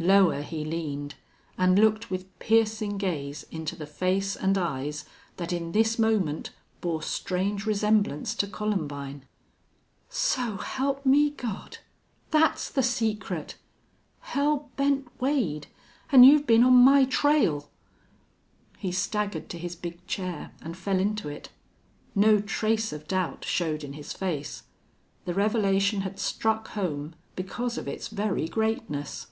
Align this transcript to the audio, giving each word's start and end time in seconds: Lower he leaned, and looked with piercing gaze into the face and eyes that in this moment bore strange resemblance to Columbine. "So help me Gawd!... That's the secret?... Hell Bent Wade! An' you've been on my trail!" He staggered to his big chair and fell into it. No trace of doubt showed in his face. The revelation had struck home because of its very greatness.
Lower 0.00 0.42
he 0.42 0.64
leaned, 0.64 1.16
and 1.58 1.76
looked 1.76 2.08
with 2.08 2.38
piercing 2.38 2.98
gaze 2.98 3.42
into 3.50 3.74
the 3.74 3.84
face 3.84 4.36
and 4.36 4.56
eyes 4.56 5.04
that 5.38 5.52
in 5.52 5.72
this 5.72 5.98
moment 5.98 6.50
bore 6.80 7.02
strange 7.02 7.66
resemblance 7.66 8.36
to 8.36 8.46
Columbine. 8.46 9.24
"So 10.08 10.58
help 10.58 11.04
me 11.04 11.30
Gawd!... 11.30 11.78
That's 12.30 12.70
the 12.70 12.84
secret?... 12.84 13.56
Hell 14.20 14.70
Bent 14.76 15.08
Wade! 15.20 15.66
An' 16.12 16.22
you've 16.22 16.46
been 16.46 16.62
on 16.62 16.74
my 16.76 17.04
trail!" 17.04 17.68
He 18.78 18.92
staggered 18.92 19.48
to 19.48 19.58
his 19.58 19.74
big 19.74 20.06
chair 20.06 20.52
and 20.62 20.76
fell 20.76 21.00
into 21.00 21.28
it. 21.28 21.48
No 22.14 22.38
trace 22.38 22.92
of 22.92 23.08
doubt 23.08 23.44
showed 23.44 23.82
in 23.82 23.94
his 23.94 24.12
face. 24.12 24.62
The 25.24 25.34
revelation 25.34 26.02
had 26.02 26.20
struck 26.20 26.68
home 26.68 27.16
because 27.34 27.76
of 27.76 27.88
its 27.88 28.06
very 28.06 28.46
greatness. 28.46 29.26